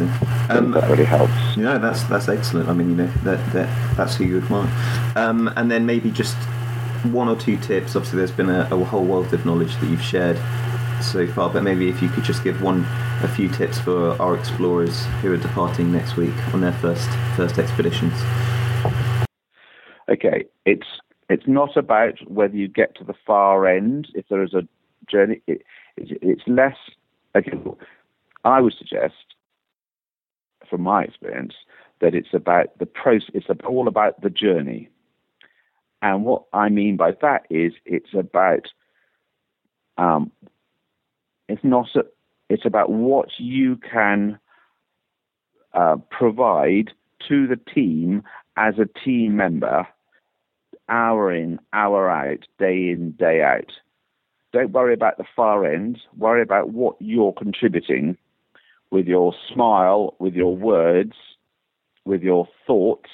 amazing. 0.00 0.28
Um, 0.48 0.70
that 0.72 0.88
really 0.88 1.04
helps. 1.04 1.32
Yeah, 1.56 1.78
that's 1.78 2.02
that's 2.04 2.28
excellent. 2.28 2.68
I 2.68 2.72
mean, 2.72 2.90
you 2.90 2.96
know, 2.96 3.06
that, 3.24 3.52
that 3.52 3.96
that's 3.96 4.16
who 4.16 4.24
you 4.24 4.38
admire. 4.38 4.70
Um, 5.16 5.52
and 5.56 5.70
then 5.70 5.86
maybe 5.86 6.10
just 6.10 6.36
one 7.04 7.28
or 7.28 7.36
two 7.36 7.56
tips. 7.56 7.96
Obviously, 7.96 8.18
there's 8.18 8.32
been 8.32 8.50
a, 8.50 8.68
a 8.70 8.84
whole 8.84 9.04
wealth 9.04 9.32
of 9.32 9.44
knowledge 9.44 9.76
that 9.76 9.86
you've 9.86 10.02
shared 10.02 10.38
so 11.02 11.26
far, 11.26 11.50
but 11.50 11.62
maybe 11.62 11.88
if 11.88 12.00
you 12.00 12.08
could 12.08 12.24
just 12.24 12.42
give 12.42 12.62
one, 12.62 12.86
a 13.22 13.28
few 13.28 13.48
tips 13.48 13.78
for 13.78 14.20
our 14.20 14.36
explorers 14.36 15.04
who 15.20 15.32
are 15.32 15.36
departing 15.36 15.92
next 15.92 16.16
week 16.16 16.34
on 16.54 16.60
their 16.60 16.72
first 16.72 17.08
first 17.36 17.58
expeditions. 17.58 18.14
Okay, 20.08 20.44
it's 20.64 20.86
it's 21.28 21.46
not 21.46 21.76
about 21.76 22.18
whether 22.28 22.56
you 22.56 22.68
get 22.68 22.94
to 22.96 23.04
the 23.04 23.14
far 23.26 23.66
end 23.66 24.08
if 24.14 24.28
there 24.28 24.42
is 24.42 24.54
a 24.54 24.66
journey. 25.10 25.42
It, 25.46 25.62
it, 25.96 26.18
it's 26.22 26.42
less. 26.46 26.76
Okay, 27.34 27.52
I 28.44 28.60
would 28.60 28.74
suggest, 28.78 29.35
from 30.68 30.82
my 30.82 31.04
experience, 31.04 31.54
that 32.00 32.14
it's 32.14 32.34
about 32.34 32.78
the 32.78 32.86
process. 32.86 33.30
It's 33.34 33.46
all 33.66 33.88
about 33.88 34.20
the 34.20 34.30
journey. 34.30 34.90
And 36.02 36.24
what 36.24 36.44
I 36.52 36.68
mean 36.68 36.96
by 36.96 37.12
that 37.22 37.46
is, 37.50 37.72
it's 37.84 38.14
about. 38.14 38.68
Um, 39.98 40.30
it's 41.48 41.64
not. 41.64 41.88
A, 41.94 42.04
it's 42.48 42.66
about 42.66 42.90
what 42.90 43.28
you 43.38 43.76
can 43.76 44.38
uh, 45.72 45.96
provide 46.10 46.92
to 47.28 47.46
the 47.46 47.56
team 47.56 48.22
as 48.56 48.74
a 48.78 48.86
team 49.04 49.36
member 49.36 49.86
hour 50.88 51.32
in, 51.32 51.58
hour 51.72 52.08
out, 52.08 52.46
day 52.58 52.90
in, 52.90 53.12
day 53.12 53.42
out. 53.42 53.72
Don't 54.52 54.70
worry 54.70 54.94
about 54.94 55.18
the 55.18 55.24
far 55.34 55.64
end. 55.64 55.98
Worry 56.16 56.42
about 56.42 56.70
what 56.70 56.96
you're 57.00 57.32
contributing 57.32 58.16
with 58.90 59.06
your 59.06 59.34
smile, 59.52 60.14
with 60.18 60.34
your 60.34 60.56
words, 60.56 61.14
with 62.04 62.22
your 62.22 62.48
thoughts 62.66 63.10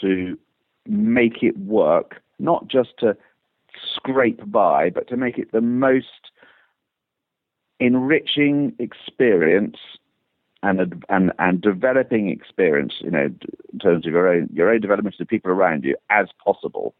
to 0.00 0.38
make 0.86 1.42
it 1.42 1.56
work, 1.58 2.20
not 2.38 2.66
just 2.68 2.90
to 2.98 3.16
scrape 3.94 4.50
by, 4.50 4.90
but 4.90 5.08
to 5.08 5.16
make 5.16 5.38
it 5.38 5.52
the 5.52 5.60
most 5.60 6.30
enriching 7.78 8.74
experience 8.78 9.76
and 10.62 11.04
and 11.08 11.32
and 11.38 11.62
developing 11.62 12.28
experience, 12.28 12.94
you 13.00 13.10
know, 13.10 13.30
in 13.72 13.78
terms 13.78 14.06
of 14.06 14.12
your 14.12 14.28
own 14.28 14.48
your 14.52 14.70
own 14.70 14.80
development 14.80 15.14
of 15.14 15.18
the 15.18 15.26
people 15.26 15.50
around 15.50 15.84
you 15.84 15.96
as 16.10 16.28
possible. 16.44 16.94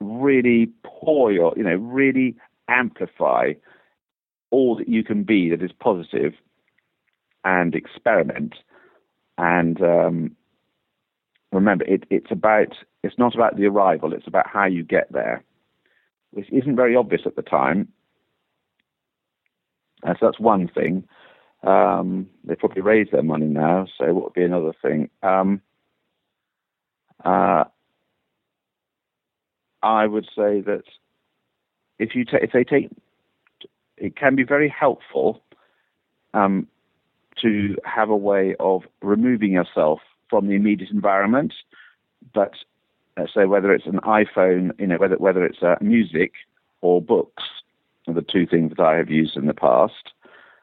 Really 0.00 0.70
pour 0.82 1.30
your, 1.30 1.54
you 1.56 1.62
know, 1.62 1.76
really 1.76 2.36
amplify 2.68 3.52
all 4.50 4.76
that 4.76 4.88
you 4.88 5.04
can 5.04 5.22
be 5.24 5.50
that 5.50 5.62
is 5.62 5.72
positive, 5.72 6.34
and 7.44 7.74
experiment. 7.74 8.54
And 9.36 9.80
um, 9.82 10.36
remember, 11.52 11.84
it, 11.84 12.04
it's 12.10 12.30
about 12.30 12.74
it's 13.02 13.18
not 13.18 13.34
about 13.34 13.56
the 13.56 13.66
arrival; 13.66 14.12
it's 14.12 14.26
about 14.26 14.46
how 14.48 14.66
you 14.66 14.82
get 14.82 15.12
there, 15.12 15.44
which 16.32 16.50
isn't 16.50 16.76
very 16.76 16.96
obvious 16.96 17.22
at 17.26 17.36
the 17.36 17.42
time 17.42 17.88
uh, 20.02 20.14
so 20.14 20.26
that's 20.26 20.40
one 20.40 20.68
thing. 20.68 21.04
Um, 21.62 22.28
they 22.44 22.54
probably 22.54 22.82
raised 22.82 23.12
their 23.12 23.22
money 23.22 23.46
now, 23.46 23.86
so 23.98 24.12
what 24.14 24.24
would 24.24 24.32
be 24.34 24.44
another 24.44 24.72
thing? 24.80 25.10
Um, 25.22 25.60
uh, 27.24 27.64
I 29.82 30.06
would 30.06 30.26
say 30.36 30.60
that 30.60 30.84
if 31.98 32.14
you 32.14 32.24
ta- 32.24 32.38
if 32.40 32.52
they 32.52 32.62
take, 32.62 32.90
it 34.00 34.16
can 34.16 34.36
be 34.36 34.44
very 34.44 34.68
helpful 34.68 35.42
um, 36.34 36.66
to 37.42 37.76
have 37.84 38.10
a 38.10 38.16
way 38.16 38.54
of 38.58 38.82
removing 39.02 39.52
yourself 39.52 40.00
from 40.28 40.48
the 40.48 40.54
immediate 40.54 40.90
environment. 40.90 41.54
But 42.34 42.54
uh, 43.16 43.26
so 43.32 43.46
whether 43.48 43.72
it's 43.72 43.86
an 43.86 44.00
iPhone, 44.00 44.78
you 44.78 44.86
know, 44.86 44.96
whether 44.96 45.16
whether 45.16 45.44
it's 45.44 45.62
uh, 45.62 45.76
music 45.80 46.32
or 46.80 47.00
books, 47.02 47.42
are 48.06 48.14
the 48.14 48.22
two 48.22 48.46
things 48.46 48.72
that 48.76 48.82
I 48.82 48.96
have 48.96 49.10
used 49.10 49.36
in 49.36 49.46
the 49.46 49.54
past. 49.54 50.12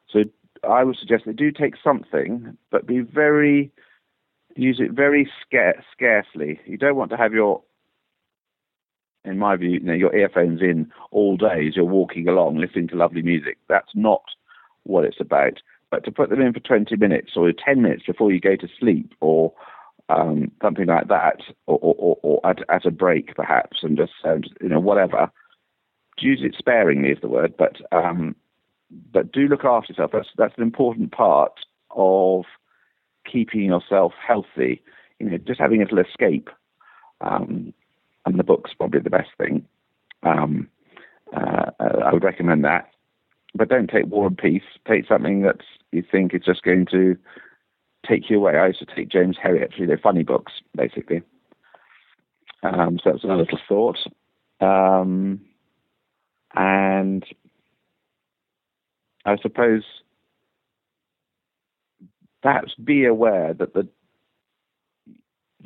So 0.09 0.23
I 0.67 0.83
would 0.83 0.97
suggest 0.97 1.25
that 1.25 1.35
do 1.35 1.51
take 1.51 1.75
something, 1.83 2.57
but 2.71 2.87
be 2.87 2.99
very 2.99 3.71
use 4.55 4.79
it 4.79 4.91
very 4.91 5.29
scar- 5.41 5.83
scarcely. 5.91 6.59
You 6.65 6.77
don't 6.77 6.95
want 6.95 7.11
to 7.11 7.17
have 7.17 7.33
your, 7.33 7.61
in 9.25 9.37
my 9.37 9.55
view, 9.55 9.71
you 9.71 9.79
know, 9.79 9.93
your 9.93 10.15
earphones 10.15 10.61
in 10.61 10.91
all 11.11 11.37
day 11.37 11.67
as 11.67 11.75
you're 11.75 11.85
walking 11.85 12.27
along 12.27 12.57
listening 12.57 12.87
to 12.89 12.95
lovely 12.95 13.21
music. 13.21 13.57
That's 13.67 13.91
not 13.95 14.23
what 14.83 15.05
it's 15.05 15.19
about. 15.19 15.61
But 15.91 16.03
to 16.05 16.11
put 16.11 16.29
them 16.29 16.41
in 16.41 16.53
for 16.53 16.59
20 16.59 16.95
minutes 16.97 17.31
or 17.35 17.51
10 17.51 17.81
minutes 17.81 18.03
before 18.05 18.31
you 18.31 18.39
go 18.39 18.55
to 18.55 18.67
sleep 18.79 19.13
or 19.21 19.53
um, 20.09 20.51
something 20.61 20.85
like 20.85 21.07
that, 21.07 21.41
or, 21.65 21.79
or, 21.81 22.17
or 22.21 22.45
at, 22.45 22.59
at, 22.69 22.85
a 22.85 22.91
break 22.91 23.35
perhaps, 23.35 23.79
and 23.81 23.97
just 23.97 24.11
you 24.61 24.69
know 24.69 24.79
whatever 24.79 25.31
use 26.19 26.41
it 26.43 26.55
sparingly 26.57 27.09
is 27.09 27.17
the 27.21 27.27
word, 27.27 27.55
but 27.57 27.77
um, 27.91 28.35
but 29.11 29.31
do 29.31 29.47
look 29.47 29.65
after 29.65 29.91
yourself. 29.91 30.11
That's 30.13 30.29
that's 30.37 30.53
an 30.57 30.63
important 30.63 31.11
part 31.11 31.53
of 31.91 32.45
keeping 33.29 33.61
yourself 33.61 34.13
healthy. 34.25 34.81
You 35.19 35.29
know, 35.29 35.37
just 35.37 35.59
having 35.59 35.81
a 35.81 35.85
little 35.85 35.99
escape. 35.99 36.49
Um, 37.21 37.73
and 38.25 38.39
the 38.39 38.43
book's 38.43 38.73
probably 38.73 39.01
the 39.01 39.09
best 39.09 39.29
thing. 39.37 39.65
Um, 40.23 40.69
uh, 41.35 41.71
I 41.79 42.13
would 42.13 42.23
recommend 42.23 42.63
that. 42.65 42.89
But 43.53 43.69
don't 43.69 43.89
take 43.89 44.07
War 44.07 44.27
and 44.27 44.37
Peace. 44.37 44.63
Take 44.87 45.07
something 45.07 45.41
that 45.43 45.61
you 45.91 46.03
think 46.09 46.33
is 46.33 46.41
just 46.45 46.63
going 46.63 46.85
to 46.91 47.17
take 48.07 48.29
you 48.29 48.37
away. 48.37 48.57
I 48.57 48.67
used 48.67 48.79
to 48.79 48.95
take 48.95 49.09
James 49.09 49.37
Herriot. 49.41 49.71
They're 49.77 49.97
funny 49.97 50.23
books, 50.23 50.53
basically. 50.75 51.21
Um, 52.63 52.99
so 53.03 53.11
that's 53.11 53.23
another 53.23 53.43
little 53.43 53.59
thought. 53.67 53.97
Um, 54.59 55.41
and 56.53 57.25
I 59.25 59.37
suppose 59.37 59.83
perhaps 62.41 62.73
be 62.75 63.05
aware 63.05 63.53
that 63.53 63.73
the 63.73 63.87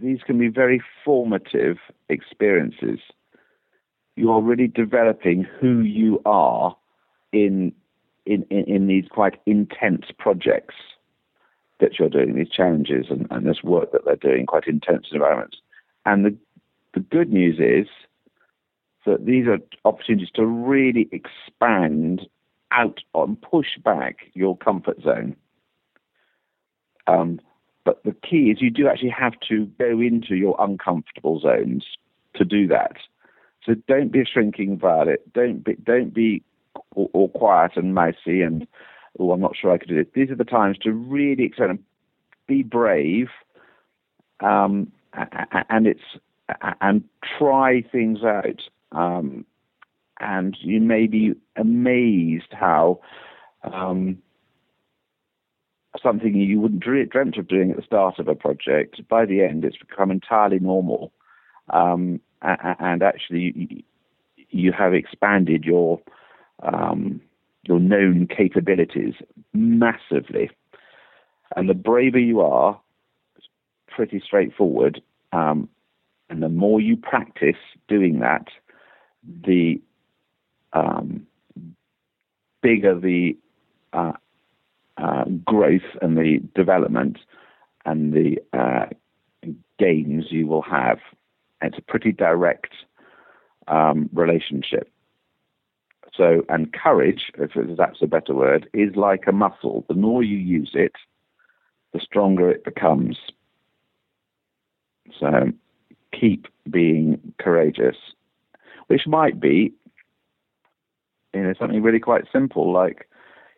these 0.02 0.20
can 0.26 0.38
be 0.38 0.48
very 0.48 0.82
formative 1.04 1.78
experiences. 2.10 3.00
You 4.16 4.32
are 4.32 4.42
really 4.42 4.68
developing 4.68 5.44
who 5.44 5.80
you 5.82 6.22
are 6.26 6.76
in 7.32 7.74
in, 8.26 8.46
in, 8.50 8.66
in 8.66 8.88
these 8.88 9.06
quite 9.10 9.40
intense 9.46 10.06
projects 10.18 10.76
that 11.80 11.98
you're 11.98 12.10
doing, 12.10 12.36
these 12.36 12.50
challenges 12.50 13.08
and, 13.10 13.26
and 13.32 13.48
this 13.48 13.64
work 13.64 13.92
that 13.92 14.06
they're 14.06 14.16
doing, 14.18 14.46
quite 14.46 14.68
intense 14.68 15.08
environments. 15.12 15.58
And 16.06 16.26
the 16.26 16.36
the 16.94 17.00
good 17.00 17.32
news 17.32 17.60
is 17.60 17.88
that 19.06 19.26
these 19.26 19.48
are 19.48 19.60
opportunities 19.86 20.30
to 20.36 20.46
really 20.46 21.08
expand 21.12 22.28
out 22.72 23.00
and 23.16 23.42
push 23.42 23.78
back 23.84 24.18
your 24.34 24.58
comfort 24.58 25.02
zone. 25.02 25.36
Um, 27.08 27.40
but 27.90 28.04
the 28.04 28.16
key 28.28 28.52
is 28.52 28.62
you 28.62 28.70
do 28.70 28.88
actually 28.88 29.10
have 29.10 29.34
to 29.50 29.66
go 29.80 30.00
into 30.00 30.36
your 30.36 30.56
uncomfortable 30.60 31.40
zones 31.40 31.84
to 32.36 32.46
do 32.46 32.68
that. 32.68 32.98
So 33.66 33.74
don't 33.88 34.12
be 34.12 34.22
a 34.22 34.26
shrinking 34.26 34.78
violet. 34.78 35.34
Don't 35.34 35.64
be 35.64 35.74
don't 35.84 36.14
be 36.14 36.44
all, 36.96 37.10
all 37.14 37.30
quiet 37.30 37.72
and 37.78 37.96
mousy 37.96 38.44
and 38.44 38.68
oh 39.18 39.32
I'm 39.32 39.42
not 39.42 39.56
sure 39.60 39.72
I 39.72 39.80
could 39.80 39.90
do 39.90 39.96
this. 39.96 40.14
These 40.14 40.30
are 40.30 40.36
the 40.36 40.44
times 40.44 40.78
to 40.84 40.92
really 40.92 41.44
experiment, 41.46 41.84
be 42.46 42.62
brave, 42.62 43.30
um, 44.40 44.92
and 45.14 45.88
it's 45.88 46.20
and 46.82 47.04
try 47.40 47.82
things 47.92 48.20
out. 48.24 48.62
Um, 48.92 49.46
and 50.20 50.56
you 50.62 50.80
may 50.80 51.08
be 51.08 51.34
amazed 51.56 52.52
how 52.52 53.00
um, 53.64 54.20
something 56.02 56.36
you 56.36 56.60
wouldn't 56.60 56.82
dream, 56.82 57.08
dreamt 57.08 57.38
of 57.38 57.48
doing 57.48 57.72
at 57.72 57.78
the 57.78 57.84
start 57.84 58.20
of 58.20 58.28
a 58.28 58.36
project, 58.36 59.08
by 59.08 59.26
the 59.26 59.42
end, 59.42 59.66
it's 59.66 59.78
become 59.78 60.12
entirely 60.12 60.60
normal. 60.60 61.12
Um, 61.72 62.20
and 62.42 63.04
actually, 63.04 63.86
you 64.50 64.72
have 64.72 64.94
expanded 64.94 65.66
your 65.66 66.00
um, 66.64 67.22
your 67.64 67.80
known 67.80 68.28
capabilities 68.28 69.16
massively. 69.54 70.50
And 71.56 71.70
the 71.70 71.74
braver 71.74 72.20
you 72.20 72.42
are, 72.42 72.80
it's 73.36 73.48
pretty 73.88 74.22
straightforward. 74.26 75.02
Um, 75.34 75.70
and 76.30 76.42
the 76.44 76.50
more 76.50 76.80
you 76.80 76.96
practice 76.96 77.58
doing 77.88 78.20
that, 78.20 78.48
the 79.46 79.82
um, 80.74 81.26
bigger 82.62 82.98
the 83.00 83.38
uh, 83.94 84.14
uh, 85.02 85.26
growth 85.46 85.82
and 86.02 86.18
the 86.18 86.40
development 86.56 87.18
and 87.86 88.14
the 88.14 88.38
uh, 88.54 88.86
gains 89.78 90.26
you 90.30 90.48
will 90.48 90.62
have. 90.62 91.00
It's 91.62 91.78
a 91.78 91.82
pretty 91.82 92.12
direct 92.12 92.74
um, 93.68 94.10
relationship. 94.14 94.92
So, 96.16 96.44
and 96.50 96.74
courage, 96.74 97.32
if 97.38 97.52
that's 97.78 98.02
a 98.02 98.08
better 98.08 98.34
word, 98.34 98.70
is 98.74 98.96
like 98.96 99.24
a 99.28 99.32
muscle. 99.32 99.86
The 99.88 99.94
more 99.94 100.24
you 100.24 100.38
use 100.38 100.72
it, 100.74 100.94
the 101.94 102.00
stronger 102.00 102.52
it 102.52 102.66
becomes. 102.66 103.18
So, 105.18 105.52
keep 106.12 106.48
being 106.70 107.34
courageous, 107.40 107.96
which 108.88 109.08
might 109.08 109.40
be, 109.40 109.74
you 111.34 111.44
know, 111.44 111.54
something 111.58 111.82
really 111.82 112.00
quite 112.00 112.26
simple, 112.34 112.72
like 112.72 113.09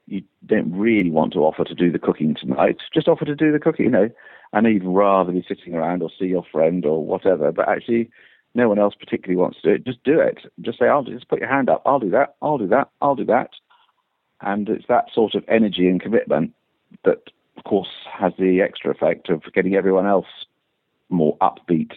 you 0.07 0.23
don't 0.45 0.71
really 0.73 1.11
want 1.11 1.33
to 1.33 1.39
offer 1.39 1.63
to 1.63 1.75
do 1.75 1.91
the 1.91 1.99
cooking 1.99 2.35
tonight. 2.35 2.77
Just 2.93 3.07
offer 3.07 3.25
to 3.25 3.35
do 3.35 3.51
the 3.51 3.59
cooking. 3.59 3.85
You 3.85 3.91
know, 3.91 4.09
I 4.53 4.61
know 4.61 4.69
you'd 4.69 4.83
rather 4.83 5.31
be 5.31 5.45
sitting 5.47 5.73
around 5.73 6.01
or 6.01 6.09
see 6.17 6.25
your 6.25 6.45
friend 6.51 6.85
or 6.85 7.05
whatever, 7.05 7.51
but 7.51 7.69
actually, 7.69 8.09
no 8.53 8.67
one 8.67 8.79
else 8.79 8.95
particularly 8.95 9.37
wants 9.37 9.61
to 9.61 9.69
do 9.69 9.75
it. 9.75 9.85
Just 9.85 10.03
do 10.03 10.19
it. 10.19 10.39
Just 10.61 10.79
say, 10.79 10.87
"I'll 10.87 11.03
just 11.03 11.29
put 11.29 11.39
your 11.39 11.49
hand 11.49 11.69
up. 11.69 11.81
I'll 11.85 11.99
do 11.99 12.09
that. 12.09 12.35
I'll 12.41 12.57
do 12.57 12.67
that. 12.67 12.89
I'll 13.01 13.15
do 13.15 13.25
that." 13.25 13.51
And 14.41 14.67
it's 14.69 14.87
that 14.87 15.05
sort 15.13 15.35
of 15.35 15.45
energy 15.47 15.87
and 15.87 16.01
commitment 16.01 16.53
that, 17.05 17.21
of 17.57 17.63
course, 17.63 17.89
has 18.11 18.33
the 18.37 18.61
extra 18.61 18.91
effect 18.91 19.29
of 19.29 19.43
getting 19.53 19.75
everyone 19.75 20.07
else 20.07 20.25
more 21.09 21.37
upbeat 21.37 21.91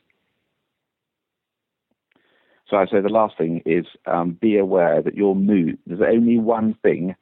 so 2.69 2.79
I 2.79 2.87
say 2.87 3.01
the 3.01 3.09
last 3.09 3.37
thing 3.37 3.63
is 3.67 3.87
um, 4.07 4.33
be 4.33 4.57
aware 4.57 5.03
that 5.03 5.15
your 5.15 5.37
mood, 5.37 5.79
there's 5.87 6.01
only 6.01 6.39
one 6.39 6.75
thing 6.83 7.15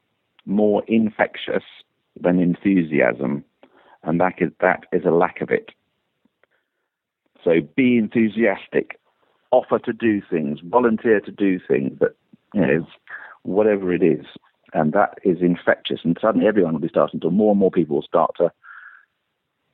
more 0.47 0.83
infectious 0.87 1.65
than 2.21 2.39
enthusiasm, 2.39 3.45
and 4.03 4.21
that 4.21 4.35
is, 4.39 4.51
that 4.61 4.85
is 4.93 5.05
a 5.05 5.11
lack 5.11 5.41
of 5.41 5.51
it. 5.51 5.71
So 7.45 7.61
be 7.77 7.97
enthusiastic, 7.97 8.99
offer 9.51 9.79
to 9.81 9.93
do 9.93 10.23
things, 10.31 10.61
volunteer 10.65 11.21
to 11.21 11.33
do 11.33 11.59
things 11.59 11.99
that, 12.01 12.15
you 12.55 12.61
know, 12.61 12.87
whatever 13.43 13.93
it 13.93 14.03
is. 14.03 14.27
And 14.75 14.93
that 14.93 15.19
is 15.25 15.39
infectious. 15.41 16.01
And 16.05 16.17
suddenly 16.21 16.47
everyone 16.47 16.75
will 16.75 16.81
be 16.81 16.89
starting 16.89 17.21
to, 17.21 17.31
more 17.31 17.51
and 17.51 17.61
more 17.61 17.71
people 17.71 17.97
will 17.97 18.03
start 18.03 18.33
to 18.39 18.53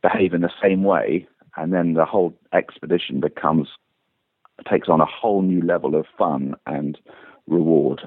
behave 0.03 0.35
in 0.35 0.41
the 0.41 0.50
same 0.62 0.82
way. 0.82 1.26
And 1.56 1.73
then 1.73 1.94
the 1.94 2.05
whole 2.05 2.35
expedition 2.53 3.21
becomes 3.21 3.69
takes 4.69 4.88
on 4.88 5.00
a 5.00 5.06
whole 5.06 5.43
new 5.43 5.62
level 5.62 5.94
of 5.94 6.06
fun 6.17 6.55
and 6.67 6.99
reward. 7.47 8.00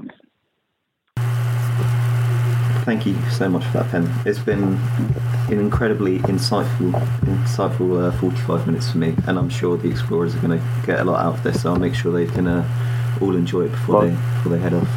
Thank 2.84 3.06
you 3.06 3.16
so 3.30 3.48
much 3.48 3.64
for 3.66 3.74
that, 3.74 3.92
Pen. 3.92 4.12
It's 4.26 4.40
been 4.40 4.64
an 4.64 5.60
incredibly 5.60 6.18
insightful, 6.20 6.92
insightful 7.22 8.08
uh, 8.08 8.12
45 8.20 8.66
minutes 8.66 8.92
for 8.92 8.98
me, 8.98 9.16
and 9.28 9.38
I'm 9.38 9.50
sure 9.50 9.78
the 9.78 9.90
explorers 9.90 10.36
are 10.36 10.40
going 10.40 10.60
to 10.60 10.66
get 10.86 11.00
a 11.00 11.04
lot 11.04 11.24
out 11.24 11.36
of 11.36 11.44
this. 11.44 11.62
So 11.62 11.72
I'll 11.72 11.80
make 11.80 11.94
sure 11.94 12.12
they 12.12 12.26
can 12.26 12.48
uh, 12.48 13.18
all 13.22 13.36
enjoy 13.36 13.66
it 13.66 13.72
before 13.72 13.96
well, 14.00 14.08
they 14.08 14.16
before 14.16 14.52
they 14.54 14.60
head 14.60 14.74
off. 14.74 14.90